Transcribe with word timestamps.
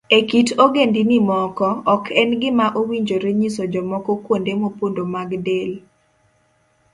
E 0.17 0.19
kit 0.29 0.49
ogendini 0.63 1.17
moko, 1.29 1.69
ok 1.93 2.03
en 2.21 2.31
gima 2.41 2.65
owinjore 2.79 3.29
nyiso 3.39 3.63
jomoko 3.73 4.11
kuonde 4.23 4.51
mopondo 4.61 5.03
mag 5.13 5.29
del. 5.45 5.71